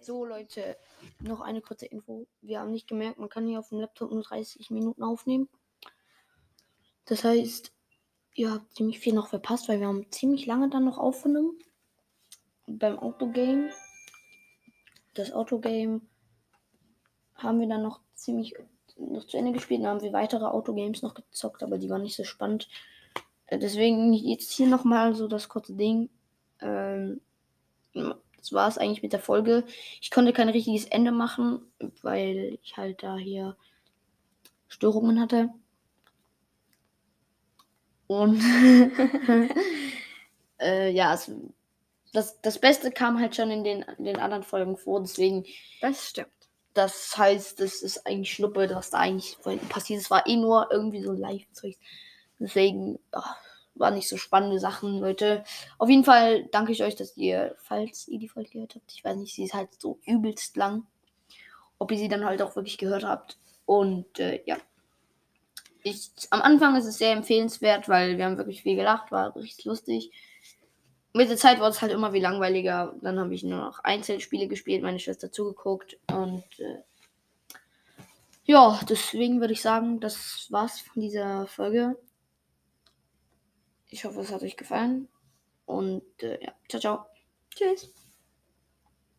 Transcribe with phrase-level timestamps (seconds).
[0.00, 0.76] So, Leute,
[1.20, 2.26] noch eine kurze Info.
[2.42, 5.48] Wir haben nicht gemerkt, man kann hier auf dem Laptop nur 30 Minuten aufnehmen.
[7.06, 7.72] Das heißt,
[8.34, 11.58] ihr habt ziemlich viel noch verpasst, weil wir haben ziemlich lange dann noch aufgenommen.
[12.66, 13.70] Beim Autogame.
[15.14, 16.00] Das Autogame
[17.34, 18.54] haben wir dann noch ziemlich
[18.96, 19.80] noch zu Ende gespielt.
[19.82, 22.68] Dann haben wir weitere Autogames noch gezockt, aber die waren nicht so spannend.
[23.46, 26.10] Äh, deswegen jetzt hier nochmal so das kurze Ding.
[26.60, 27.20] Ähm,
[28.44, 29.64] das war es eigentlich mit der Folge.
[30.02, 31.62] Ich konnte kein richtiges Ende machen,
[32.02, 33.56] weil ich halt da hier
[34.68, 35.48] Störungen hatte.
[38.06, 38.38] Und
[40.60, 41.30] äh, ja, es,
[42.12, 45.46] das, das Beste kam halt schon in den, in den anderen Folgen vor, deswegen.
[45.80, 46.28] Das stimmt.
[46.74, 49.38] Das heißt, es ist eigentlich Schnuppe, was da eigentlich
[49.70, 50.02] passiert.
[50.02, 51.76] Es war eh nur irgendwie so Live-Zeug.
[52.38, 53.36] Deswegen ach,
[53.74, 55.44] war nicht so spannende Sachen, Leute.
[55.78, 59.04] Auf jeden Fall danke ich euch, dass ihr, falls ihr die Folge gehört habt, ich
[59.04, 60.86] weiß nicht, sie ist halt so übelst lang,
[61.78, 63.38] ob ihr sie dann halt auch wirklich gehört habt.
[63.66, 64.56] Und äh, ja.
[65.82, 69.66] Ich, am Anfang ist es sehr empfehlenswert, weil wir haben wirklich viel gelacht, war richtig
[69.66, 70.10] lustig
[71.14, 72.94] mit der Zeit wurde es halt immer wie langweiliger.
[73.00, 76.82] Dann habe ich nur noch Einzelspiele gespielt, meine Schwester zugeguckt und äh,
[78.46, 81.96] ja, deswegen würde ich sagen, das war's von dieser Folge.
[83.94, 85.06] Ich hoffe, es hat euch gefallen
[85.66, 87.06] und äh, ja, ciao, ciao.
[87.54, 87.94] Tschüss.